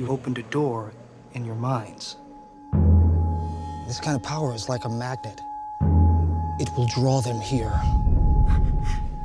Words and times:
You 0.00 0.08
opened 0.08 0.38
a 0.38 0.42
door 0.44 0.94
in 1.34 1.44
your 1.44 1.56
minds. 1.56 2.16
This 3.86 4.00
kind 4.00 4.16
of 4.16 4.22
power 4.22 4.54
is 4.54 4.66
like 4.66 4.86
a 4.86 4.88
magnet. 4.88 5.38
It 6.58 6.70
will 6.74 6.86
draw 6.86 7.20
them 7.20 7.38
here. 7.38 7.78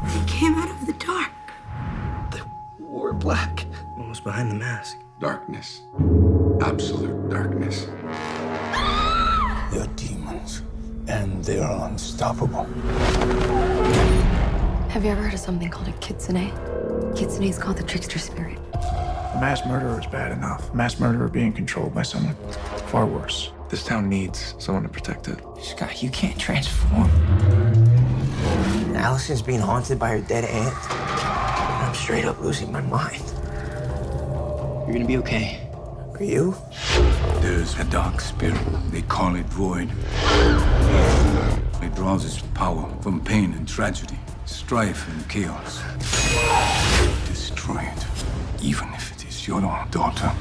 They 0.03 0.25
came 0.27 0.53
out 0.55 0.69
of 0.69 0.85
the 0.85 0.91
dark. 0.99 1.31
They 2.29 2.41
wore 2.77 3.13
black. 3.13 3.61
What 3.95 4.09
was 4.09 4.19
behind 4.19 4.51
the 4.51 4.55
mask? 4.55 4.97
Darkness. 5.21 5.83
Absolute 6.59 7.29
darkness. 7.29 7.85
They're 9.71 9.87
demons, 9.95 10.61
and 11.07 11.41
they 11.45 11.59
are 11.59 11.87
unstoppable. 11.87 12.65
Have 14.89 15.05
you 15.05 15.11
ever 15.11 15.21
heard 15.21 15.33
of 15.35 15.39
something 15.39 15.69
called 15.69 15.87
a 15.87 15.93
kitsune? 15.93 16.51
Kitsune 17.15 17.43
is 17.43 17.57
called 17.57 17.77
the 17.77 17.83
trickster 17.83 18.19
spirit. 18.19 18.59
A 19.35 19.41
mass 19.41 19.65
murderer 19.65 19.99
is 19.99 20.07
bad 20.07 20.31
enough. 20.31 20.71
A 20.71 20.75
mass 20.77 20.97
murderer 20.97 21.27
being 21.27 21.51
controlled 21.51 21.93
by 21.93 22.03
someone 22.03 22.35
far 22.87 23.05
worse. 23.05 23.51
This 23.69 23.83
town 23.83 24.07
needs 24.07 24.55
someone 24.59 24.83
to 24.83 24.89
protect 24.89 25.27
it. 25.27 25.37
Scott, 25.61 26.01
you 26.01 26.09
can't 26.09 26.39
transform. 26.39 27.09
Allison's 28.95 29.41
being 29.41 29.59
haunted 29.59 29.99
by 29.99 30.11
her 30.11 30.21
dead 30.21 30.45
aunt. 30.45 30.73
I'm 30.89 31.93
straight 31.93 32.23
up 32.23 32.39
losing 32.39 32.71
my 32.71 32.79
mind. 32.79 33.21
You're 34.85 34.93
gonna 34.93 35.05
be 35.05 35.17
okay. 35.17 35.69
Are 36.13 36.23
you? 36.23 36.55
There's 37.41 37.77
a 37.77 37.83
dark 37.83 38.21
spirit. 38.21 38.57
They 38.91 39.01
call 39.01 39.35
it 39.35 39.45
Void. 39.47 39.91
It 41.83 41.93
draws 41.93 42.23
its 42.23 42.39
power 42.53 42.89
from 43.01 43.19
pain 43.19 43.51
and 43.51 43.67
tragedy, 43.67 44.17
strife 44.45 45.09
and 45.11 45.27
chaos. 45.27 45.83
Destroy 47.27 47.81
it, 47.81 48.05
even 48.61 48.87
if 48.93 49.11
it 49.11 49.24
is 49.45 49.49
your 49.49 49.57
own 49.57 49.89
daughter. 49.91 50.31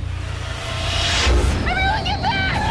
Everyone 1.69 2.05
get 2.05 2.23
back! 2.23 2.63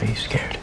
Are 0.00 0.04
you 0.04 0.14
scared? 0.16 0.58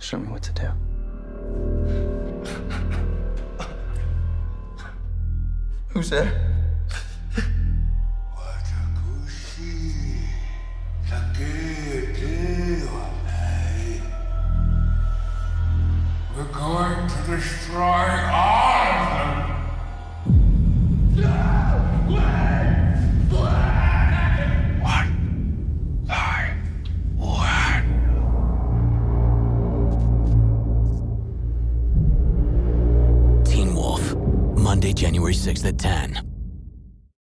Show 0.00 0.18
me 0.18 0.28
what 0.28 0.42
to 0.42 0.52
do. 0.52 0.68
Who's 5.90 6.10
there? 6.10 6.51
We're 16.42 16.58
going 16.58 17.08
to 17.08 17.36
destroy 17.36 17.86
all 17.86 18.82
of 18.82 19.08
them. 19.10 19.52
January 34.94 35.34
6th 35.34 35.64
at 35.64 35.78
10. 35.78 36.31